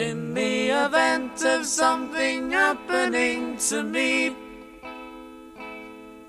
In 0.00 0.32
the 0.32 0.70
event 0.70 1.44
of 1.44 1.66
something 1.66 2.52
happening 2.52 3.58
to 3.68 3.82
me, 3.82 4.34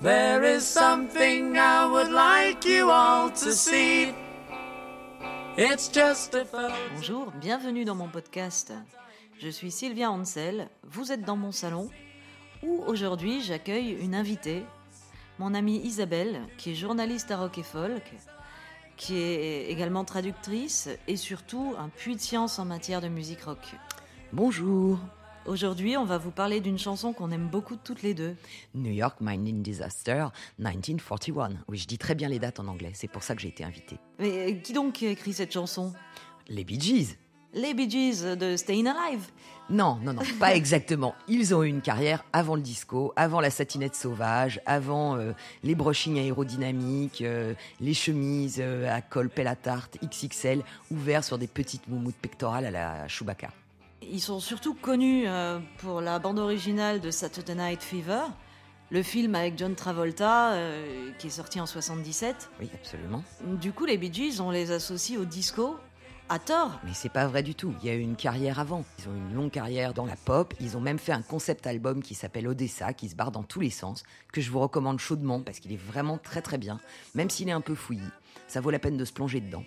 there 0.01 0.43
is 0.43 0.67
something 0.67 1.57
I 1.57 1.85
would 1.85 2.11
like 2.11 2.65
you 2.65 2.91
all 2.91 3.29
to 3.29 3.53
see. 3.53 4.13
It's 5.55 5.87
just 5.87 6.35
a. 6.35 6.45
Bonjour, 6.97 7.31
bienvenue 7.39 7.85
dans 7.85 7.95
mon 7.95 8.09
podcast. 8.09 8.73
Je 9.39 9.47
suis 9.47 9.71
Sylvia 9.71 10.11
Hansel, 10.11 10.67
vous 10.83 11.13
êtes 11.13 11.23
dans 11.23 11.37
mon 11.37 11.53
salon 11.53 11.89
où 12.63 12.83
aujourd'hui 12.87 13.39
j'accueille 13.39 13.97
une 14.01 14.15
invitée, 14.15 14.65
mon 15.39 15.53
amie 15.53 15.77
Isabelle, 15.77 16.41
qui 16.57 16.71
est 16.71 16.75
journaliste 16.75 17.31
à 17.31 17.37
rock 17.37 17.57
et 17.57 17.63
folk, 17.63 18.03
qui 19.01 19.17
est 19.17 19.65
également 19.71 20.05
traductrice 20.05 20.87
et 21.07 21.17
surtout 21.17 21.73
un 21.79 21.89
puits 21.89 22.15
de 22.15 22.21
science 22.21 22.59
en 22.59 22.65
matière 22.65 23.01
de 23.01 23.07
musique 23.07 23.41
rock. 23.41 23.73
Bonjour. 24.31 24.99
Aujourd'hui, 25.47 25.97
on 25.97 26.05
va 26.05 26.19
vous 26.19 26.29
parler 26.29 26.61
d'une 26.61 26.77
chanson 26.77 27.11
qu'on 27.11 27.31
aime 27.31 27.47
beaucoup 27.47 27.77
toutes 27.77 28.03
les 28.03 28.13
deux. 28.13 28.35
New 28.75 28.91
York 28.91 29.17
Mining 29.19 29.63
Disaster 29.63 30.27
1941. 30.59 31.49
Oui, 31.67 31.79
je 31.79 31.87
dis 31.87 31.97
très 31.97 32.13
bien 32.13 32.29
les 32.29 32.37
dates 32.37 32.59
en 32.59 32.67
anglais, 32.67 32.91
c'est 32.93 33.07
pour 33.07 33.23
ça 33.23 33.33
que 33.33 33.41
j'ai 33.41 33.47
été 33.47 33.63
invitée. 33.63 33.97
Mais 34.19 34.51
euh, 34.51 34.55
qui 34.59 34.71
donc 34.71 35.01
a 35.01 35.09
écrit 35.09 35.33
cette 35.33 35.51
chanson? 35.51 35.93
Les 36.47 36.63
Bee 36.63 36.79
Gees 36.79 37.17
Les 37.53 37.73
Bee 37.73 37.89
Gees 37.89 38.37
de 38.37 38.55
Stayin' 38.55 38.87
Alive. 38.87 39.25
Non, 39.69 39.97
non, 40.03 40.13
non, 40.13 40.21
pas 40.39 40.55
exactement. 40.55 41.15
Ils 41.27 41.53
ont 41.53 41.63
eu 41.63 41.67
une 41.67 41.81
carrière 41.81 42.23
avant 42.31 42.55
le 42.55 42.61
disco, 42.61 43.11
avant 43.15 43.41
la 43.41 43.49
satinette 43.49 43.95
sauvage, 43.95 44.61
avant 44.65 45.17
euh, 45.17 45.33
les 45.63 45.75
brochings 45.75 46.17
aérodynamiques, 46.17 47.21
euh, 47.21 47.53
les 47.81 47.93
chemises 47.93 48.59
euh, 48.59 48.89
à 48.89 49.01
col 49.01 49.29
pelle 49.29 49.47
à 49.47 49.55
tarte 49.55 49.97
XXL, 50.01 50.63
ouverts 50.91 51.25
sur 51.25 51.37
des 51.37 51.47
petites 51.47 51.87
moumoutes 51.89 52.15
pectorales 52.15 52.65
à 52.65 52.71
la 52.71 53.07
Chewbacca. 53.09 53.49
Ils 54.01 54.21
sont 54.21 54.39
surtout 54.39 54.73
connus 54.73 55.25
pour 55.77 56.01
la 56.01 56.19
bande 56.19 56.39
originale 56.39 56.99
de 56.99 57.11
Saturday 57.11 57.55
Night 57.55 57.83
Fever, 57.83 58.23
le 58.89 59.03
film 59.03 59.35
avec 59.35 59.57
John 59.57 59.75
Travolta 59.75 60.55
qui 61.19 61.27
est 61.27 61.31
sorti 61.31 61.61
en 61.61 61.67
77. 61.67 62.49
Oui, 62.59 62.69
absolument. 62.73 63.23
Du 63.45 63.71
coup, 63.71 63.85
les 63.85 63.97
Bee 63.97 64.11
Gees, 64.11 64.41
on 64.41 64.49
les 64.49 64.71
associe 64.71 65.19
au 65.19 65.23
disco, 65.23 65.77
à 66.31 66.39
tort. 66.39 66.79
Mais 66.85 66.93
c'est 66.93 67.09
pas 67.09 67.27
vrai 67.27 67.43
du 67.43 67.55
tout. 67.55 67.73
Il 67.81 67.87
y 67.87 67.89
a 67.89 67.93
eu 67.93 67.99
une 67.99 68.15
carrière 68.15 68.57
avant. 68.59 68.85
Ils 68.99 69.09
ont 69.09 69.13
une 69.13 69.35
longue 69.35 69.51
carrière 69.51 69.93
dans 69.93 70.05
la 70.05 70.15
pop. 70.15 70.53
Ils 70.61 70.77
ont 70.77 70.79
même 70.79 70.97
fait 70.97 71.11
un 71.11 71.21
concept 71.21 71.67
album 71.67 72.01
qui 72.01 72.15
s'appelle 72.15 72.47
Odessa, 72.47 72.93
qui 72.93 73.09
se 73.09 73.15
barre 73.15 73.31
dans 73.31 73.43
tous 73.43 73.59
les 73.59 73.69
sens, 73.69 74.03
que 74.31 74.39
je 74.39 74.49
vous 74.49 74.59
recommande 74.59 74.99
chaudement 74.99 75.41
parce 75.41 75.59
qu'il 75.59 75.73
est 75.73 75.81
vraiment 75.81 76.17
très 76.17 76.41
très 76.41 76.57
bien, 76.57 76.79
même 77.15 77.29
s'il 77.29 77.49
est 77.49 77.53
un 77.53 77.59
peu 77.59 77.75
fouillis. 77.75 77.99
Ça 78.47 78.61
vaut 78.61 78.71
la 78.71 78.79
peine 78.79 78.95
de 78.95 79.03
se 79.03 79.11
plonger 79.11 79.41
dedans. 79.41 79.65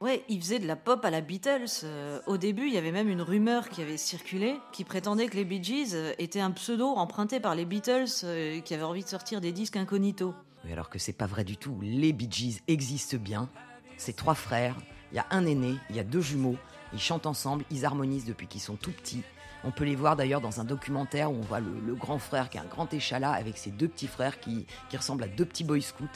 Ouais, 0.00 0.24
ils 0.28 0.40
faisaient 0.40 0.58
de 0.58 0.66
la 0.66 0.74
pop 0.74 1.04
à 1.04 1.10
la 1.10 1.20
Beatles. 1.20 1.84
Euh, 1.84 2.18
au 2.26 2.38
début, 2.38 2.66
il 2.66 2.74
y 2.74 2.78
avait 2.78 2.90
même 2.90 3.08
une 3.08 3.22
rumeur 3.22 3.68
qui 3.68 3.80
avait 3.80 3.96
circulé 3.96 4.56
qui 4.72 4.82
prétendait 4.82 5.28
que 5.28 5.36
les 5.36 5.44
Bee 5.44 5.62
Gees 5.62 5.94
euh, 5.94 6.12
étaient 6.18 6.40
un 6.40 6.50
pseudo 6.50 6.88
emprunté 6.88 7.38
par 7.38 7.54
les 7.54 7.64
Beatles 7.64 8.06
euh, 8.24 8.60
qui 8.60 8.74
avaient 8.74 8.82
envie 8.82 9.04
de 9.04 9.08
sortir 9.08 9.40
des 9.40 9.52
disques 9.52 9.76
incognito. 9.76 10.34
Oui, 10.64 10.72
alors 10.72 10.90
que 10.90 10.98
c'est 10.98 11.12
pas 11.12 11.26
vrai 11.26 11.44
du 11.44 11.56
tout. 11.56 11.78
Les 11.82 12.12
Bee 12.12 12.28
Gees 12.28 12.60
existent 12.66 13.16
bien. 13.16 13.48
C'est 13.96 14.16
trois 14.16 14.34
frères. 14.34 14.76
Il 15.14 15.18
y 15.18 15.20
a 15.20 15.26
un 15.30 15.46
aîné, 15.46 15.76
il 15.90 15.94
y 15.94 16.00
a 16.00 16.02
deux 16.02 16.20
jumeaux. 16.20 16.56
Ils 16.92 16.98
chantent 16.98 17.26
ensemble, 17.26 17.64
ils 17.70 17.86
harmonisent 17.86 18.24
depuis 18.24 18.48
qu'ils 18.48 18.60
sont 18.60 18.74
tout 18.74 18.90
petits. 18.90 19.22
On 19.62 19.70
peut 19.70 19.84
les 19.84 19.94
voir 19.94 20.16
d'ailleurs 20.16 20.40
dans 20.40 20.60
un 20.60 20.64
documentaire 20.64 21.30
où 21.30 21.36
on 21.36 21.40
voit 21.40 21.60
le, 21.60 21.94
grand 21.94 22.18
frère 22.18 22.50
qui 22.50 22.56
est 22.56 22.60
un 22.60 22.64
grand 22.64 22.92
échalas 22.92 23.30
avec 23.30 23.56
ses 23.56 23.70
deux 23.70 23.86
petits 23.86 24.08
frères 24.08 24.40
qui, 24.40 24.66
qui 24.90 24.96
ressemblent 24.96 25.22
à 25.22 25.28
deux 25.28 25.44
petits 25.44 25.62
boy 25.62 25.80
scouts. 25.82 26.08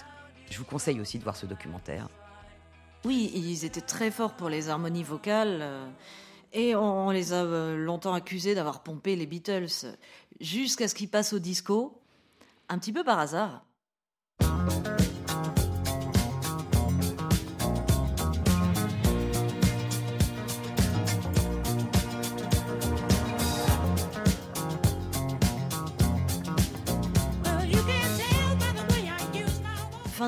Je 0.50 0.58
vous 0.58 0.64
conseille 0.64 1.00
aussi 1.00 1.16
de 1.16 1.22
voir 1.22 1.36
ce 1.36 1.46
documentaire. 1.46 2.08
Oui, 3.04 3.30
ils 3.36 3.64
étaient 3.64 3.80
très 3.80 4.10
forts 4.10 4.34
pour 4.34 4.48
les 4.48 4.68
harmonies 4.68 5.04
vocales. 5.04 5.60
euh, 5.62 5.88
Et 6.52 6.74
on 6.74 7.06
on 7.06 7.10
les 7.10 7.32
a 7.32 7.44
euh, 7.44 7.76
longtemps 7.76 8.14
accusés 8.14 8.56
d'avoir 8.56 8.82
pompé 8.82 9.14
les 9.14 9.26
Beatles, 9.26 9.94
jusqu'à 10.40 10.88
ce 10.88 10.96
qu'ils 10.96 11.08
passent 11.08 11.34
au 11.34 11.38
disco, 11.38 12.02
un 12.68 12.78
petit 12.78 12.92
peu 12.92 13.04
par 13.04 13.20
hasard. 13.20 13.64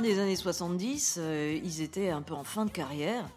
Des 0.02 0.18
années 0.18 0.36
70, 0.36 1.16
euh, 1.18 1.60
ils 1.62 1.82
étaient 1.82 2.08
un 2.08 2.22
peu 2.22 2.32
en 2.32 2.44
fin 2.44 2.64
de 2.64 2.70
carrière. 2.70 3.28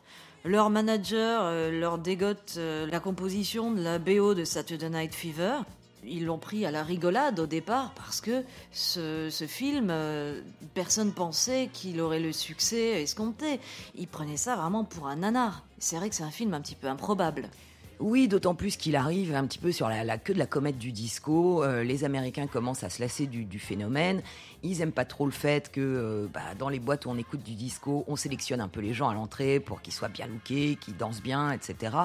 Leur 0.45 0.69
manager 0.69 1.41
euh, 1.43 1.77
leur 1.77 1.97
dégote 1.97 2.55
euh, 2.57 2.87
la 2.87 3.01
composition 3.01 3.71
de 3.71 3.81
la 3.81 3.99
BO 3.99 4.33
de 4.33 4.45
Saturday 4.45 4.89
Night 4.89 5.13
Fever. 5.13 5.57
Ils 6.05 6.25
l'ont 6.25 6.37
pris 6.37 6.65
à 6.65 6.71
la 6.71 6.83
rigolade 6.83 7.39
au 7.39 7.47
départ 7.47 7.91
parce 7.95 8.21
que 8.21 8.43
ce, 8.71 9.45
film, 9.47 9.93
personne 10.73 11.11
pensait 11.11 11.69
qu'il 11.73 11.99
aurait 11.99 12.19
le 12.19 12.31
succès 12.31 13.01
escompté. 13.01 13.59
Ils 13.95 14.07
prenaient 14.07 14.37
ça 14.37 14.55
vraiment 14.55 14.85
pour 14.85 15.07
un 15.07 15.17
nanar. 15.17 15.63
C'est 15.79 15.97
vrai 15.97 16.09
que 16.09 16.15
c'est 16.15 16.23
un 16.23 16.31
film 16.31 16.53
un 16.53 16.61
petit 16.61 16.75
peu 16.75 16.87
improbable. 16.87 17.49
Oui, 18.03 18.27
d'autant 18.27 18.53
plus 18.53 18.75
qu'il 18.75 18.97
arrive 18.97 19.33
un 19.33 19.47
petit 19.47 19.59
peu 19.59 19.71
sur 19.71 19.87
la, 19.87 20.17
queue 20.17 20.33
de 20.33 20.39
la 20.39 20.45
comète 20.45 20.77
du 20.77 20.91
disco. 20.91 21.63
Euh, 21.63 21.85
les 21.85 22.03
Américains 22.03 22.47
commencent 22.47 22.83
à 22.83 22.89
se 22.89 23.01
lasser 23.01 23.27
du, 23.27 23.59
phénomène. 23.59 24.21
Ils 24.61 24.81
aiment 24.81 24.91
pas 24.91 25.05
trop 25.05 25.25
le 25.25 25.31
fait 25.31 25.71
que 25.71 25.79
euh, 25.79 26.27
bah, 26.27 26.41
dans 26.59 26.67
les 26.67 26.79
boîtes 26.79 27.05
où 27.05 27.09
on 27.11 27.17
écoute 27.17 27.43
du 27.43 27.53
disco, 27.53 28.03
on 28.09 28.17
sélectionne 28.17 28.59
un 28.59 28.67
peu 28.67 28.81
les 28.81 28.93
gens 28.93 29.07
à 29.07 29.13
l'entrée 29.13 29.61
pour 29.61 29.81
qu'ils 29.81 29.93
soient 29.93 30.09
bien 30.09 30.27
lookés, 30.27 30.77
qu'ils 30.81 30.97
dansent 30.97 31.21
bien, 31.21 31.53
etc. 31.53 31.95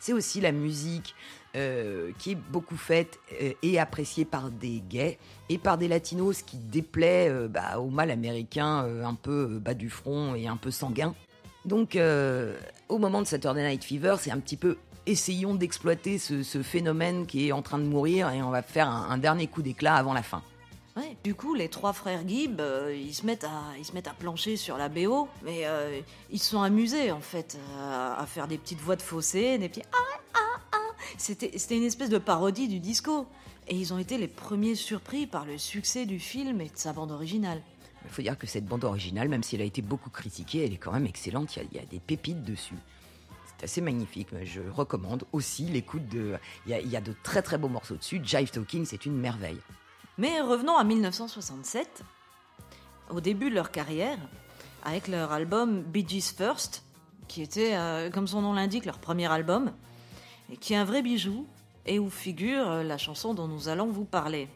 C'est 0.00 0.12
aussi 0.12 0.40
la 0.40 0.50
musique 0.50 1.14
euh, 1.54 2.10
qui 2.18 2.32
est 2.32 2.38
beaucoup 2.50 2.76
faite 2.76 3.20
et 3.62 3.78
appréciée 3.78 4.24
par 4.24 4.50
des 4.50 4.82
gays 4.90 5.20
et 5.50 5.58
par 5.58 5.78
des 5.78 5.86
latinos, 5.86 6.38
ce 6.38 6.42
qui 6.42 6.56
déplaît 6.56 7.30
bah, 7.48 7.78
au 7.78 7.90
mal 7.90 8.10
américain 8.10 8.88
un 9.04 9.14
peu 9.14 9.60
bas 9.60 9.74
du 9.74 9.88
front 9.88 10.34
et 10.34 10.48
un 10.48 10.56
peu 10.56 10.72
sanguin. 10.72 11.14
Donc, 11.64 11.96
au 12.88 12.98
moment 12.98 13.22
de 13.22 13.26
Saturday 13.28 13.68
Night 13.68 13.84
Fever, 13.84 14.16
c'est 14.18 14.32
un 14.32 14.40
petit 14.40 14.56
peu 14.56 14.76
essayons 15.06 15.54
d'exploiter 15.54 16.18
ce, 16.18 16.42
ce 16.42 16.62
phénomène 16.62 17.26
qui 17.26 17.48
est 17.48 17.52
en 17.52 17.62
train 17.62 17.78
de 17.78 17.84
mourir 17.84 18.30
et 18.30 18.42
on 18.42 18.50
va 18.50 18.62
faire 18.62 18.88
un, 18.88 19.10
un 19.10 19.18
dernier 19.18 19.46
coup 19.46 19.62
d'éclat 19.62 19.96
avant 19.96 20.14
la 20.14 20.22
fin. 20.22 20.42
Ouais. 20.96 21.16
Du 21.24 21.34
coup, 21.34 21.54
les 21.54 21.68
trois 21.68 21.92
frères 21.92 22.26
Gibb, 22.26 22.60
euh, 22.60 22.96
ils, 22.96 23.14
se 23.14 23.26
mettent 23.26 23.44
à, 23.44 23.62
ils 23.78 23.84
se 23.84 23.92
mettent 23.92 24.06
à 24.06 24.14
plancher 24.14 24.56
sur 24.56 24.78
la 24.78 24.88
BO, 24.88 25.28
mais 25.42 25.62
euh, 25.64 26.00
ils 26.30 26.38
se 26.38 26.50
sont 26.50 26.62
amusés 26.62 27.10
en 27.10 27.20
fait 27.20 27.58
à, 27.80 28.20
à 28.20 28.26
faire 28.26 28.46
des 28.46 28.58
petites 28.58 28.80
voix 28.80 28.94
de 28.94 29.02
fossé, 29.02 29.58
des 29.58 29.68
petits 29.68 29.82
ah 29.92 30.18
ah 30.34 30.60
ah. 30.72 30.78
C'était, 31.18 31.58
c'était 31.58 31.76
une 31.76 31.84
espèce 31.84 32.10
de 32.10 32.18
parodie 32.18 32.68
du 32.68 32.78
disco. 32.78 33.26
Et 33.66 33.74
ils 33.76 33.94
ont 33.94 33.98
été 33.98 34.18
les 34.18 34.28
premiers 34.28 34.74
surpris 34.74 35.26
par 35.26 35.46
le 35.46 35.56
succès 35.56 36.04
du 36.04 36.20
film 36.20 36.60
et 36.60 36.66
de 36.66 36.76
sa 36.76 36.92
bande 36.92 37.10
originale. 37.10 37.62
Il 38.04 38.10
faut 38.10 38.20
dire 38.20 38.38
que 38.38 38.46
cette 38.46 38.66
bande 38.66 38.84
originale, 38.84 39.28
même 39.28 39.42
si 39.42 39.56
elle 39.56 39.62
a 39.62 39.64
été 39.64 39.80
beaucoup 39.80 40.10
critiquée, 40.10 40.66
elle 40.66 40.74
est 40.74 40.78
quand 40.78 40.92
même 40.92 41.06
excellente. 41.06 41.56
Il 41.56 41.62
y 41.62 41.62
a, 41.62 41.68
il 41.72 41.76
y 41.78 41.80
a 41.80 41.86
des 41.86 41.98
pépites 41.98 42.44
dessus. 42.44 42.74
C'est 43.58 43.64
assez 43.64 43.80
magnifique. 43.80 44.28
mais 44.32 44.46
Je 44.46 44.60
recommande 44.60 45.24
aussi 45.32 45.64
l'écoute 45.64 46.08
de. 46.08 46.36
Il 46.66 46.72
y, 46.72 46.74
a, 46.74 46.80
il 46.80 46.88
y 46.88 46.96
a 46.96 47.00
de 47.00 47.14
très 47.22 47.42
très 47.42 47.58
beaux 47.58 47.68
morceaux 47.68 47.96
dessus. 47.96 48.20
Jive 48.22 48.50
Talking, 48.50 48.84
c'est 48.84 49.06
une 49.06 49.16
merveille. 49.16 49.60
Mais 50.18 50.40
revenons 50.40 50.76
à 50.76 50.84
1967, 50.84 52.02
au 53.10 53.20
début 53.20 53.50
de 53.50 53.54
leur 53.54 53.70
carrière, 53.70 54.18
avec 54.84 55.08
leur 55.08 55.32
album 55.32 55.82
Bee 55.82 56.06
Gees 56.06 56.32
First, 56.36 56.84
qui 57.26 57.42
était, 57.42 57.74
euh, 57.74 58.10
comme 58.10 58.26
son 58.28 58.42
nom 58.42 58.52
l'indique, 58.52 58.84
leur 58.84 58.98
premier 58.98 59.30
album, 59.30 59.72
et 60.52 60.56
qui 60.56 60.74
est 60.74 60.76
un 60.76 60.84
vrai 60.84 61.02
bijou, 61.02 61.46
et 61.86 61.98
où 61.98 62.10
figure 62.10 62.70
euh, 62.70 62.82
la 62.82 62.98
chanson 62.98 63.34
dont 63.34 63.48
nous 63.48 63.68
allons 63.68 63.86
vous 63.86 64.04
parler. 64.04 64.48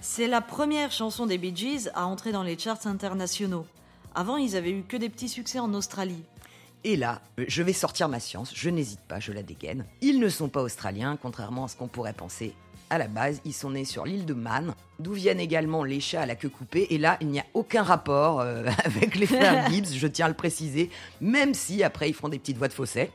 C'est 0.00 0.28
la 0.28 0.40
première 0.40 0.90
chanson 0.90 1.26
des 1.26 1.38
Bee 1.38 1.54
Gees 1.54 1.88
à 1.94 2.06
entrer 2.06 2.32
dans 2.32 2.42
les 2.42 2.58
charts 2.58 2.86
internationaux. 2.86 3.66
Avant, 4.14 4.36
ils 4.36 4.56
avaient 4.56 4.72
eu 4.72 4.82
que 4.82 4.96
des 4.96 5.08
petits 5.08 5.28
succès 5.28 5.58
en 5.58 5.72
Australie. 5.74 6.22
Et 6.84 6.96
là, 6.96 7.20
je 7.38 7.62
vais 7.62 7.72
sortir 7.72 8.08
ma 8.08 8.18
science, 8.18 8.52
je 8.54 8.68
n'hésite 8.68 9.00
pas, 9.00 9.20
je 9.20 9.32
la 9.32 9.42
dégaine. 9.42 9.84
Ils 10.00 10.18
ne 10.18 10.28
sont 10.28 10.48
pas 10.48 10.62
australiens, 10.62 11.16
contrairement 11.20 11.64
à 11.64 11.68
ce 11.68 11.76
qu'on 11.76 11.86
pourrait 11.88 12.12
penser. 12.12 12.54
À 12.90 12.98
la 12.98 13.06
base, 13.08 13.40
ils 13.44 13.54
sont 13.54 13.70
nés 13.70 13.84
sur 13.84 14.04
l'île 14.04 14.26
de 14.26 14.34
Man, 14.34 14.74
d'où 14.98 15.12
viennent 15.12 15.40
également 15.40 15.84
les 15.84 16.00
chats 16.00 16.22
à 16.22 16.26
la 16.26 16.34
queue 16.34 16.48
coupée. 16.50 16.88
Et 16.90 16.98
là, 16.98 17.16
il 17.20 17.28
n'y 17.28 17.38
a 17.40 17.46
aucun 17.54 17.82
rapport 17.82 18.40
euh, 18.40 18.66
avec 18.84 19.14
les 19.14 19.26
frères 19.26 19.66
Gibbs, 19.70 19.94
je 19.94 20.06
tiens 20.08 20.26
à 20.26 20.28
le 20.28 20.34
préciser, 20.34 20.90
même 21.20 21.54
si 21.54 21.82
après 21.82 22.08
ils 22.10 22.14
font 22.14 22.28
des 22.28 22.38
petites 22.38 22.58
voix 22.58 22.68
de 22.68 22.72
fausset. 22.74 23.10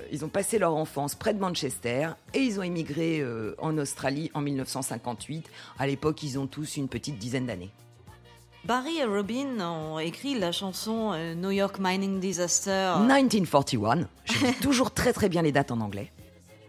Euh, 0.00 0.04
Ils 0.10 0.24
ont 0.24 0.28
passé 0.28 0.58
leur 0.58 0.74
enfance 0.74 1.14
près 1.14 1.34
de 1.34 1.38
Manchester 1.38 2.08
et 2.32 2.40
ils 2.40 2.58
ont 2.58 2.64
émigré 2.64 3.20
euh, 3.20 3.54
en 3.58 3.76
Australie 3.78 4.30
en 4.34 4.40
1958. 4.40 5.48
À 5.78 5.86
l'époque, 5.86 6.22
ils 6.22 6.38
ont 6.38 6.46
tous 6.46 6.76
une 6.78 6.88
petite 6.88 7.18
dizaine 7.18 7.46
d'années. 7.46 7.70
Barry 8.66 8.96
et 8.96 9.04
Robin 9.04 9.60
ont 9.60 9.98
écrit 9.98 10.38
la 10.38 10.50
chanson 10.50 11.12
euh, 11.12 11.34
New 11.34 11.50
York 11.50 11.76
Mining 11.78 12.18
Disaster. 12.18 12.94
1941, 12.98 14.08
je 14.24 14.46
dis 14.46 14.54
toujours 14.62 14.90
très 14.90 15.12
très 15.12 15.28
bien 15.28 15.42
les 15.42 15.52
dates 15.52 15.70
en 15.70 15.80
anglais. 15.80 16.10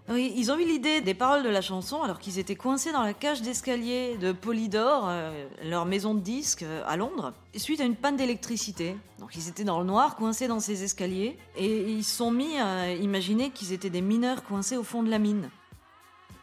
Oui, 0.10 0.34
ils 0.36 0.52
ont 0.52 0.58
eu 0.58 0.66
l'idée 0.66 1.00
des 1.00 1.14
paroles 1.14 1.44
de 1.44 1.50
la 1.50 1.62
chanson 1.62 2.04
alors 2.04 2.20
qu'ils 2.20 2.38
étaient 2.38 2.58
coincés 2.58 2.92
dans 2.92 3.02
la 3.02 3.14
cage 3.14 3.42
d'escalier 3.42 4.18
de 4.18 4.34
Polydor, 4.34 5.06
euh, 5.08 5.48
leur 5.64 5.86
maison 5.86 6.14
de 6.14 6.20
disques 6.20 6.64
euh, 6.64 6.84
à 6.86 6.98
Londres, 6.98 7.32
suite 7.56 7.80
à 7.80 7.86
une 7.86 7.96
panne 7.96 8.18
d'électricité. 8.18 8.98
Donc 9.20 9.34
ils 9.38 9.48
étaient 9.48 9.64
dans 9.64 9.80
le 9.80 9.86
noir, 9.86 10.18
coincés 10.18 10.50
dans 10.50 10.60
ces 10.60 10.84
escaliers, 10.84 11.38
et 11.56 11.90
ils 11.90 12.04
se 12.04 12.18
sont 12.18 12.30
mis 12.30 12.58
à 12.58 12.92
imaginer 12.92 13.52
qu'ils 13.52 13.72
étaient 13.72 13.90
des 13.90 14.02
mineurs 14.02 14.44
coincés 14.44 14.76
au 14.76 14.84
fond 14.84 15.02
de 15.02 15.10
la 15.10 15.18
mine. 15.18 15.50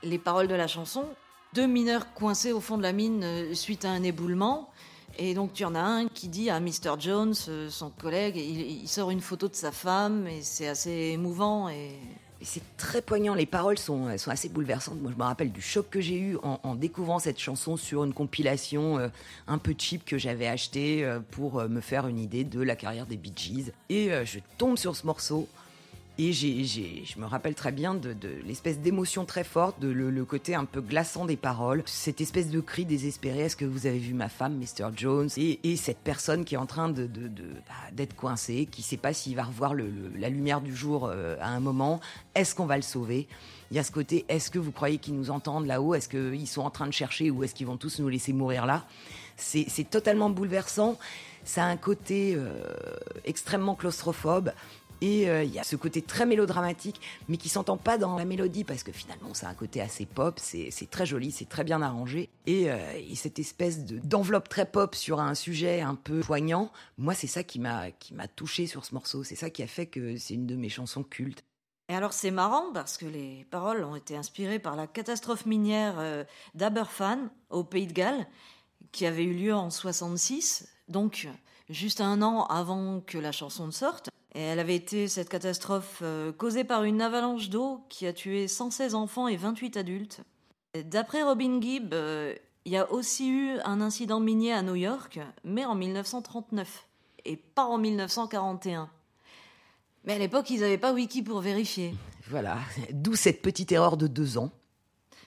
Les 0.03 0.19
paroles 0.19 0.49
de 0.49 0.55
la 0.55 0.67
chanson, 0.67 1.05
deux 1.53 1.67
mineurs 1.67 2.15
coincés 2.15 2.53
au 2.53 2.61
fond 2.61 2.79
de 2.79 2.83
la 2.83 2.93
mine 2.93 3.55
suite 3.55 3.85
à 3.85 3.91
un 3.91 4.03
éboulement, 4.03 4.71
et 5.19 5.35
donc 5.35 5.53
tu 5.53 5.65
en 5.65 5.75
as 5.75 5.83
un 5.83 6.09
qui 6.09 6.29
dit 6.29 6.51
à 6.51 6.61
Mr. 6.61 6.99
Jones, 6.99 7.35
son 7.35 7.91
collègue, 7.91 8.37
il, 8.37 8.89
sort 8.89 9.11
une 9.11 9.21
photo 9.21 9.49
de 9.49 9.55
sa 9.55 9.73
femme, 9.73 10.27
et 10.27 10.43
c'est 10.43 10.69
assez 10.69 11.11
émouvant 11.13 11.69
et 11.69 11.99
c'est 12.45 12.63
très 12.77 13.03
poignant, 13.03 13.35
les 13.35 13.47
paroles 13.47 13.79
sont, 13.79 14.17
sont 14.19 14.31
assez 14.31 14.49
bouleversantes. 14.49 15.01
Moi, 15.01 15.11
je 15.13 15.19
me 15.19 15.23
rappelle 15.23 15.53
du 15.53 15.61
choc 15.61 15.89
que 15.91 16.01
j'ai 16.01 16.19
eu 16.19 16.37
en, 16.43 16.75
découvrant 16.75 17.19
cette 17.19 17.39
chanson 17.39 17.77
sur 17.77 18.05
une 18.05 18.13
compilation 18.13 18.99
euh, 18.99 19.09
un 19.47 19.59
peu 19.59 19.75
cheap 19.77 20.05
que 20.05 20.19
j'avais 20.19 20.47
achetée 20.47 21.05
euh, 21.05 21.21
pour 21.31 21.61
euh, 21.61 21.69
me 21.69 21.81
faire 21.81 22.07
une 22.07 22.19
idée 22.19 22.45
de 22.45 22.61
la 22.61 22.77
carrière 22.77 23.07
des 23.07 23.17
Bee 23.17 23.33
Gees. 23.35 23.73
Et 23.89 24.11
je 24.25 24.39
tombe 24.59 24.77
sur 24.77 24.97
ce 24.97 25.07
morceau 25.07 25.49
et 26.29 27.05
je 27.05 27.19
me 27.19 27.27
rappelle 27.27 27.55
très 27.55 27.73
bien 27.73 27.95
de, 27.95 28.15
l'espèce 28.47 28.79
d'émotion 28.79 29.25
très 29.25 29.45
forte, 29.45 29.81
de 29.81 29.89
le, 29.89 30.25
côté 30.25 30.55
un 30.55 30.65
peu 30.65 30.81
glaçant 30.81 31.25
des 31.25 31.37
paroles, 31.37 31.83
cette 31.87 32.21
espèce 32.21 32.51
de 32.51 32.61
cri 32.61 32.85
désespéré 32.85 33.41
Est-ce 33.41 33.57
que 33.57 33.65
vous 33.65 33.87
avez 33.87 33.99
vu 33.99 34.15
ma 34.15 34.29
femme, 34.29 34.57
Mr. 34.57 34.91
Jones? 34.97 35.29
Et, 35.37 35.77
cette 35.77 35.99
personne 35.99 36.45
qui 36.45 36.55
est 36.55 36.59
en 36.59 36.67
train 36.67 36.91
bah, 36.91 37.03
d'être 37.93 38.15
coincée, 38.15 38.69
qui 38.71 38.83
ne 38.83 38.85
sait 38.85 38.97
pas 38.97 39.13
s'il 39.13 39.35
va 39.35 39.45
revoir 39.45 39.75
la 39.75 40.29
lumière 40.29 40.61
du 40.61 40.75
jour 40.75 41.07
euh, 41.07 41.37
à 41.41 41.49
un 41.49 41.61
moment. 41.61 42.01
Est-ce 42.35 42.55
qu'on 42.55 42.67
va 42.67 42.77
le 42.77 42.83
sauver? 42.83 43.27
Il 43.71 43.77
y 43.77 43.81
a 43.81 43.85
ce 43.85 43.91
côté 43.91 44.25
Est-ce 44.29 44.51
que 44.51 44.59
vous 44.59 44.71
croyez 44.71 44.99
qu'ils 44.99 45.17
nous 45.17 45.31
entendent 45.31 45.67
là-haut? 45.67 45.95
Est-ce 45.95 46.09
qu'ils 46.09 46.47
sont 46.47 46.63
en 46.63 46.71
train 46.71 46.87
de 46.87 46.93
chercher 46.93 47.31
ou 47.31 47.43
est-ce 47.43 47.55
qu'ils 47.55 47.67
vont 47.67 47.79
tous 47.79 47.99
nous 47.99 48.09
laisser 48.09 48.33
mourir 48.33 48.67
là? 48.67 48.85
C'est, 49.37 49.91
totalement 49.91 50.31
bouleversant. 50.31 50.99
Ça 51.45 51.65
a 51.65 51.67
un 51.67 51.77
côté 51.77 52.35
euh, 52.37 52.63
extrêmement 53.25 53.75
claustrophobe. 53.75 54.53
Et 55.03 55.29
euh, 55.29 55.43
il 55.43 55.53
y 55.53 55.59
a 55.59 55.65
ce 55.65 55.75
côté 55.75 56.01
très 56.01 56.27
mélodramatique, 56.27 57.01
mais 57.29 57.37
qui 57.37 57.49
s'entend 57.49 57.77
pas 57.77 57.99
dans 57.99 58.17
la 58.17 58.25
mélodie, 58.25 58.63
parce 58.63 58.85
que 58.85 58.93
finalement, 58.93 59.35
c'est 59.35 59.47
un 59.47 59.55
côté 59.55 59.81
assez 59.81 60.07
pop, 60.07 60.39
c'est 60.39 60.71
très 60.91 61.07
joli, 61.07 61.33
c'est 61.33 61.49
très 61.49 61.65
bien 61.65 61.83
arrangé. 61.83 62.31
Et, 62.47 62.71
euh, 62.71 62.79
cette 63.17 63.41
espèce 63.41 63.85
d'enveloppe 63.85 64.49
très 64.49 64.65
pop 64.65 64.95
sur 64.95 65.19
un 65.19 65.35
sujet 65.35 65.81
un 65.81 65.97
peu 65.97 66.21
poignant, 66.21 66.71
moi, 66.99 67.15
c'est 67.15 67.27
ça 67.27 67.43
qui 67.43 67.59
m'a 67.59 67.91
touché 68.37 68.69
sur 68.69 68.85
ce 68.85 68.95
morceau. 68.95 69.25
C'est 69.25 69.35
ça 69.35 69.51
qui 69.51 69.65
a 69.65 69.67
fait 69.67 69.87
que 69.87 70.17
c'est 70.17 70.35
une 70.35 70.47
de 70.47 70.55
mes 70.55 70.69
chansons 70.69 71.03
cultes. 71.03 71.43
Et 71.89 71.95
alors 71.95 72.13
c'est 72.13 72.31
marrant 72.31 72.73
parce 72.73 72.97
que 72.97 73.05
les 73.05 73.45
paroles 73.51 73.85
ont 73.85 73.97
été 73.97 74.17
inspirées 74.17 74.61
par 74.61 74.77
la 74.77 74.87
catastrophe 74.87 75.47
minière 75.47 75.97
euh, 75.99 76.25
d'Aberfan 76.55 77.29
au 77.51 77.65
Pays 77.65 77.87
de 77.87 77.93
Galles 77.93 78.27
qui 78.93 79.05
avait 79.05 79.25
eu 79.25 79.35
lieu 79.35 79.55
en 79.55 79.69
66, 79.69 80.69
donc 80.89 81.29
juste 81.69 82.01
un 82.01 82.23
an 82.23 82.47
avant 82.47 83.01
que 83.01 83.19
la 83.19 83.33
chanson 83.33 83.67
ne 83.67 83.73
sorte. 83.73 84.11
Et 84.35 84.41
elle 84.41 84.59
avait 84.59 84.77
été, 84.77 85.09
cette 85.09 85.29
catastrophe, 85.29 85.99
euh, 86.03 86.33
causée 86.33 86.65
par 86.65 86.85
une 86.85 87.03
avalanche 87.03 87.51
d'eau 87.51 87.81
qui 87.89 88.07
a 88.07 88.13
tué 88.13 88.49
116 88.49 88.95
enfants 88.95 89.29
et 89.29 89.37
28 89.37 89.77
adultes. 89.77 90.21
D'après 90.75 91.23
Robin 91.23 91.61
Gibb, 91.61 91.93
euh, 91.93 92.35
il 92.65 92.73
y 92.73 92.79
a 92.79 92.91
aussi 92.91 93.29
eu 93.29 93.59
un 93.65 93.83
incident 93.83 94.21
minier 94.21 94.55
à 94.55 94.63
New 94.63 94.75
York, 94.75 95.21
mais 95.45 95.67
en 95.67 95.75
1939, 95.75 96.87
et 97.27 97.37
pas 97.37 97.65
en 97.65 97.77
1941. 97.77 98.89
Mais 100.05 100.15
à 100.15 100.19
l'époque, 100.19 100.49
ils 100.49 100.61
n'avaient 100.61 100.79
pas 100.79 100.95
Wiki 100.95 101.23
pour 101.23 101.41
vérifier. 101.41 101.95
Voilà, 102.29 102.59
d'où 102.91 103.15
cette 103.17 103.43
petite 103.43 103.71
erreur 103.71 103.99
de 103.99 104.07
deux 104.07 104.39
ans. 104.39 104.51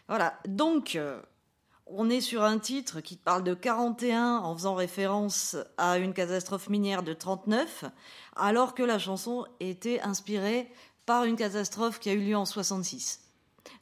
Voilà, 0.07 0.39
donc, 0.47 0.95
euh, 0.95 1.21
on 1.87 2.09
est 2.09 2.21
sur 2.21 2.43
un 2.43 2.57
titre 2.57 2.99
qui 2.99 3.15
parle 3.15 3.43
de 3.43 3.53
41 3.53 4.37
en 4.37 4.55
faisant 4.55 4.75
référence 4.75 5.55
à 5.77 5.97
une 5.97 6.13
catastrophe 6.13 6.69
minière 6.69 7.03
de 7.03 7.13
39, 7.13 7.85
alors 8.35 8.73
que 8.73 8.83
la 8.83 8.99
chanson 8.99 9.45
était 9.59 10.01
inspirée 10.01 10.71
par 11.05 11.25
une 11.25 11.35
catastrophe 11.35 11.99
qui 11.99 12.09
a 12.09 12.13
eu 12.13 12.21
lieu 12.21 12.35
en 12.35 12.45
66. 12.45 13.21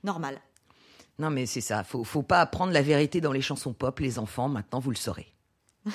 Normal. 0.03 0.41
Non 1.19 1.29
mais 1.29 1.45
c'est 1.45 1.61
ça, 1.61 1.83
faut, 1.83 2.03
faut 2.03 2.23
pas 2.23 2.41
apprendre 2.41 2.73
la 2.73 2.81
vérité 2.81 3.21
dans 3.21 3.31
les 3.31 3.41
chansons 3.41 3.73
pop, 3.73 3.99
les 3.99 4.19
enfants, 4.19 4.49
maintenant 4.49 4.79
vous 4.79 4.89
le 4.89 4.95
saurez. 4.95 5.31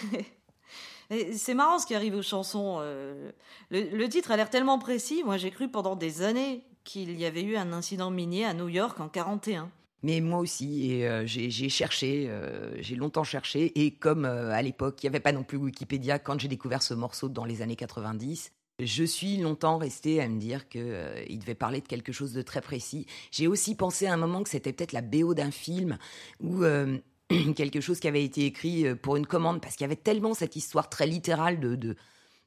c'est 1.34 1.54
marrant 1.54 1.78
ce 1.78 1.86
qui 1.86 1.94
arrive 1.94 2.14
aux 2.14 2.22
chansons. 2.22 2.78
Euh, 2.80 3.30
le, 3.70 4.06
titre 4.08 4.30
a 4.30 4.36
l'air 4.36 4.50
tellement 4.50 4.78
précis, 4.78 5.22
moi 5.24 5.36
j'ai 5.36 5.50
cru 5.50 5.68
pendant 5.68 5.96
des 5.96 6.22
années 6.22 6.64
qu'il 6.84 7.18
y 7.18 7.26
avait 7.26 7.42
eu 7.42 7.56
un 7.56 7.72
incident 7.72 8.10
minier 8.10 8.44
à 8.44 8.54
New 8.54 8.68
York 8.68 9.00
en 9.00 9.08
41. 9.08 9.70
Mais 10.02 10.20
moi 10.20 10.38
aussi, 10.38 11.04
euh, 11.04 11.24
j'ai 11.26 11.68
cherché, 11.68 12.26
euh, 12.28 12.80
j'ai 12.80 12.94
longtemps 12.94 13.24
cherché, 13.24 13.72
et 13.84 13.90
comme 13.90 14.24
euh, 14.24 14.52
à 14.52 14.62
l'époque, 14.62 15.02
il 15.02 15.06
n'y 15.06 15.08
avait 15.08 15.20
pas 15.20 15.32
non 15.32 15.42
plus 15.42 15.58
Wikipédia 15.58 16.20
quand 16.20 16.38
j'ai 16.38 16.48
découvert 16.48 16.82
ce 16.82 16.94
morceau 16.94 17.28
dans 17.28 17.44
les 17.44 17.62
années 17.62 17.74
90, 17.74 18.52
je 18.80 19.04
suis 19.04 19.38
longtemps 19.38 19.76
restée 19.76 20.20
à 20.20 20.28
me 20.28 20.38
dire 20.38 20.68
qu'il 20.68 21.38
devait 21.40 21.56
parler 21.56 21.80
de 21.80 21.88
quelque 21.88 22.12
chose 22.12 22.32
de 22.32 22.42
très 22.42 22.60
précis. 22.60 23.06
J'ai 23.32 23.48
aussi 23.48 23.74
pensé 23.74 24.06
à 24.06 24.12
un 24.12 24.16
moment 24.16 24.44
que 24.44 24.50
c'était 24.50 24.72
peut-être 24.72 24.92
la 24.92 25.02
BO 25.02 25.34
d'un 25.34 25.50
film 25.50 25.98
ou 26.40 26.62
quelque 27.56 27.80
chose 27.80 27.98
qui 27.98 28.06
avait 28.06 28.22
été 28.22 28.46
écrit 28.46 28.94
pour 28.94 29.16
une 29.16 29.26
commande, 29.26 29.60
parce 29.60 29.74
qu'il 29.74 29.82
y 29.82 29.86
avait 29.86 29.96
tellement 29.96 30.32
cette 30.32 30.54
histoire 30.54 30.88
très 30.88 31.08
littérale 31.08 31.58
de, 31.58 31.96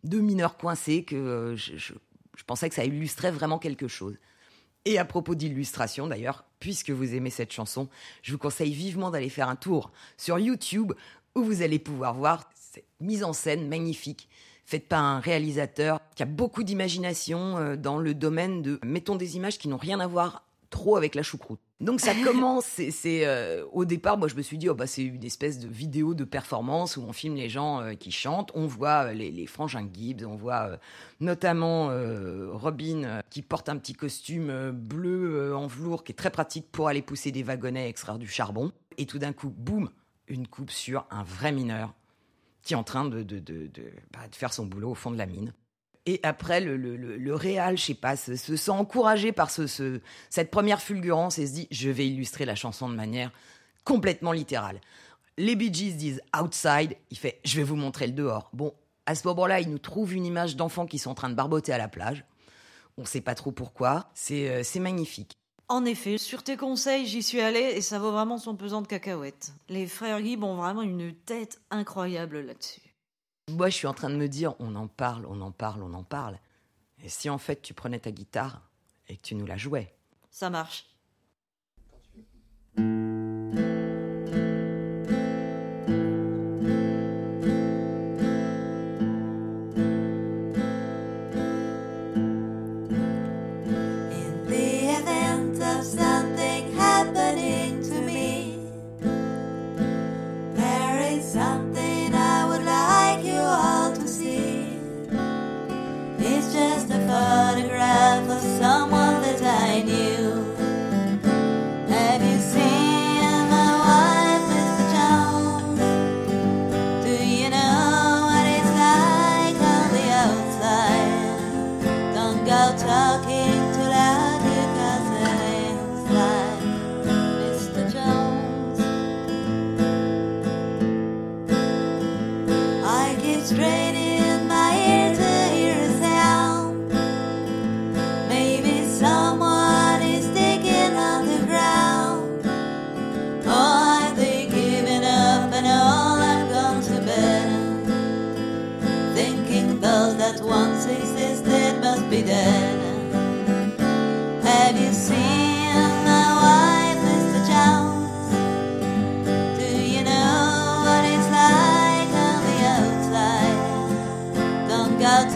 de, 0.06 0.20
mineurs 0.22 0.56
coincés 0.56 1.04
que 1.04 1.54
je 1.58 2.44
pensais 2.48 2.70
que 2.70 2.76
ça 2.76 2.86
illustrait 2.86 3.32
vraiment 3.32 3.60
quelque 3.60 3.90
chose. 3.90 4.16
Et 4.86 4.98
à 4.98 5.06
propos 5.06 5.36
d'illustration 5.36 6.08
d'ailleurs, 6.08 6.44
puisque 6.60 6.90
vous 6.90 7.14
aimez 7.14 7.30
cette 7.30 7.52
chanson, 7.52 7.88
je 8.24 8.32
vous 8.32 8.38
conseille 8.38 8.74
vivement 8.74 9.12
d'aller 9.12 9.30
faire 9.30 9.50
un 9.50 9.56
tour 9.56 9.92
sur 10.18 10.40
YouTube 10.40 10.94
où 11.36 11.44
vous 11.44 11.62
allez 11.62 11.80
pouvoir 11.80 12.14
voir 12.16 12.50
cette 12.56 12.86
mise 13.00 13.24
en 13.24 13.34
scène 13.34 13.68
magnifique 13.68 14.28
faite 14.66 14.88
par 14.88 15.04
un 15.04 15.20
réalisateur 15.20 16.00
qui 16.16 16.24
a 16.24 16.26
beaucoup 16.26 16.64
d'imagination 16.64 17.58
euh, 17.58 17.76
dans 17.76 17.98
le 17.98 18.14
domaine 18.14 18.62
de 18.62 18.80
mettons 18.84 19.16
des 19.16 19.36
images 19.36 19.58
qui 19.58 19.68
n'ont 19.68 19.78
rien 19.78 20.00
à 20.00 20.08
voir 20.08 20.46
trop 20.70 20.96
avec 20.96 21.16
la 21.16 21.24
choucroute. 21.24 21.60
Donc 21.82 22.00
ça 22.00 22.14
commence, 22.24 22.66
c'est 22.66 23.26
euh, 23.26 23.66
au 23.72 23.86
départ, 23.86 24.18
moi 24.18 24.28
je 24.28 24.36
me 24.36 24.42
suis 24.42 24.58
dit, 24.58 24.70
oh, 24.70 24.76
bah, 24.76 24.88
c'est 24.88 25.04
une 25.04 25.24
espèce 25.24 25.60
de 25.60 25.68
vidéo 25.68 26.14
de 26.14 26.24
performance 26.24 26.96
où 26.96 27.02
on 27.02 27.12
filme 27.12 27.36
les 27.36 27.50
gens 27.50 27.82
euh, 27.82 27.94
qui 27.94 28.12
chantent, 28.12 28.52
on 28.54 28.68
voit 28.68 29.08
euh, 29.08 29.14
les, 29.14 29.32
les 29.32 29.48
frangins 29.48 29.88
Gibbs, 29.92 30.24
on 30.26 30.36
voit 30.36 30.78
notamment 31.20 31.90
Robin 32.54 33.22
qui 33.30 33.42
porte 33.42 33.70
un 33.70 33.78
petit 33.78 33.94
costume 33.94 34.72
bleu 34.72 35.56
en 35.56 35.68
velours 35.68 36.04
qui 36.04 36.12
est 36.12 36.16
très 36.16 36.30
pratique 36.30 36.68
pour 36.72 36.88
aller 36.88 37.02
pousser 37.02 37.32
des 37.32 37.44
wagonnets 37.44 37.88
et 37.88 37.90
extraire 37.90 38.20
du 38.20 38.28
charbon. 38.28 38.72
Et 38.98 39.06
tout 39.06 39.20
d'un 39.20 39.34
coup, 39.34 39.50
boum, 39.50 39.90
une 40.28 40.48
coupe 40.48 40.72
sur 40.72 41.06
un 41.10 41.24
vrai 41.24 41.52
mineur 41.52 41.94
qui 42.62 42.74
est 42.74 42.78
en 42.78 42.84
train 42.84 43.06
de, 43.06 43.24
de, 43.24 43.40
de, 43.40 43.70
bah, 44.12 44.28
de 44.30 44.36
faire 44.36 44.54
son 44.54 44.66
boulot 44.66 44.92
au 44.92 44.96
fond 44.96 45.12
de 45.12 45.18
la 45.18 45.26
mine. 45.26 45.54
Et 46.06 46.20
après, 46.24 46.62
le, 46.62 46.78
le, 46.78 46.96
le, 46.96 47.36
réal, 47.36 47.78
je 47.78 47.84
sais 47.84 47.94
pas, 47.94 48.16
se, 48.16 48.36
sent 48.36 48.72
encouragé 48.72 49.32
par 49.32 49.52
ce, 49.52 50.00
cette 50.30 50.50
première 50.50 50.82
fulgurance 50.82 51.38
et 51.38 51.46
se 51.46 51.54
dit 51.54 51.68
je 51.70 51.90
vais 51.90 52.08
illustrer 52.08 52.46
la 52.46 52.56
chanson 52.56 52.90
de 52.90 52.96
manière 52.96 53.32
complètement 53.84 54.32
littérale. 54.32 54.82
Les 55.38 55.56
Bee 55.56 55.74
Gees 55.74 55.94
disent 55.94 56.22
outside, 56.40 56.96
il 57.12 57.18
fait 57.18 57.40
je 57.46 57.58
vais 57.58 57.64
vous 57.64 57.76
montrer 57.76 58.08
le 58.08 58.14
dehors. 58.14 58.50
Bon, 58.54 58.74
à 59.06 59.16
ce 59.16 59.28
moment-là, 59.28 59.60
il 59.60 59.70
nous 59.70 59.80
trouve 59.80 60.14
une 60.14 60.26
image 60.26 60.56
d'enfants 60.56 60.86
qui 60.86 60.98
sont 60.98 61.12
en 61.12 61.16
train 61.16 61.30
de 61.30 61.36
barboter 61.36 61.72
à 61.72 61.78
la 61.78 61.88
plage. 61.88 62.26
On 62.98 63.02
ne 63.04 63.08
sait 63.08 63.22
pas 63.22 63.36
trop 63.36 63.52
pourquoi. 63.52 64.10
C'est 64.14 64.50
euh, 64.50 64.82
magnifique. 64.82 65.38
En 65.70 65.86
effet, 65.86 66.18
sur 66.18 66.44
tes 66.44 66.58
conseils, 66.58 67.06
j'y 67.06 67.24
suis 67.24 67.40
allée 67.40 67.74
et 67.76 67.82
ça 67.82 67.98
vaut 67.98 68.12
vraiment 68.12 68.38
son 68.38 68.56
pesant 68.56 68.82
de 68.82 68.88
cacahuètes. 68.88 69.54
Les 69.70 69.88
frères 69.88 70.20
Gibb 70.20 70.44
ont 70.44 70.56
vraiment 70.56 70.82
une 70.82 71.14
tête 71.14 71.62
incroyable 71.70 72.42
là-dessus. 72.42 72.91
Moi, 73.52 73.70
je 73.70 73.76
suis 73.76 73.88
en 73.88 73.94
train 73.94 74.10
de 74.10 74.16
me 74.16 74.28
dire, 74.28 74.56
on 74.60 74.76
en 74.76 74.88
parle, 74.88 75.26
on 75.26 75.42
en 75.42 75.52
parle, 75.52 75.84
on 75.84 75.94
en 75.94 76.04
parle. 76.04 76.40
Et 77.04 77.10
si 77.10 77.30
en 77.30 77.38
fait 77.38 77.62
tu 77.62 77.74
prenais 77.74 78.00
ta 78.00 78.12
guitare 78.12 78.62
et 79.08 79.18
que 79.18 79.22
tu 79.22 79.36
nous 79.36 79.46
la 79.46 79.58
jouais? 79.58 79.94
Ça 80.30 80.50
marche. 80.50 80.86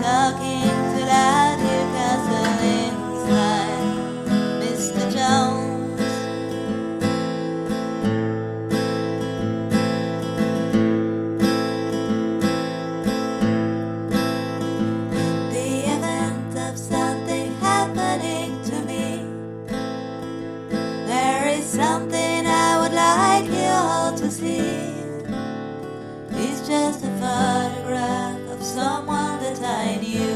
Don't 0.05 0.37
go 0.37 0.74
find 29.85 30.03
you. 30.03 30.34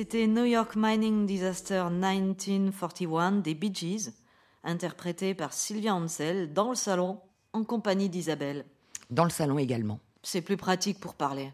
C'était 0.00 0.26
New 0.26 0.46
York 0.46 0.76
Mining 0.76 1.26
Disaster 1.26 1.88
1941 1.90 3.32
des 3.32 3.52
Bee 3.54 3.70
Gees, 3.70 4.14
interprété 4.64 5.34
par 5.34 5.52
Sylvia 5.52 5.94
Ansel 5.94 6.54
dans 6.54 6.70
le 6.70 6.74
salon 6.74 7.20
en 7.52 7.64
compagnie 7.64 8.08
d'Isabelle. 8.08 8.64
Dans 9.10 9.24
le 9.24 9.30
salon 9.30 9.58
également. 9.58 10.00
C'est 10.22 10.40
plus 10.40 10.56
pratique 10.56 11.00
pour 11.00 11.16
parler. 11.16 11.52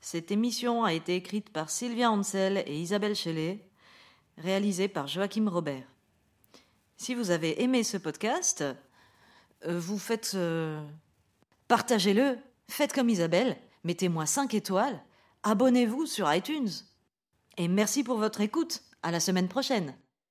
Cette 0.00 0.30
émission 0.30 0.84
a 0.84 0.92
été 0.92 1.16
écrite 1.16 1.50
par 1.50 1.68
Sylvia 1.68 2.12
Ansel 2.12 2.62
et 2.64 2.78
Isabelle 2.78 3.16
Shelley, 3.16 3.68
réalisée 4.38 4.86
par 4.86 5.08
Joachim 5.08 5.48
Robert. 5.48 5.88
Si 6.96 7.16
vous 7.16 7.32
avez 7.32 7.60
aimé 7.60 7.82
ce 7.82 7.96
podcast, 7.96 8.62
euh, 9.66 9.80
vous 9.80 9.98
faites... 9.98 10.30
euh, 10.36 10.80
Partagez-le, 11.66 12.38
faites 12.68 12.92
comme 12.92 13.10
Isabelle, 13.10 13.56
mettez-moi 13.82 14.26
5 14.26 14.54
étoiles, 14.54 15.02
abonnez-vous 15.42 16.06
sur 16.06 16.32
iTunes. 16.32 16.70
Et 17.58 17.68
merci 17.68 18.02
pour 18.02 18.18
votre 18.18 18.40
écoute. 18.40 18.82
À 19.02 19.10
la 19.10 19.20
semaine 19.20 19.48
prochaine. 19.48 19.94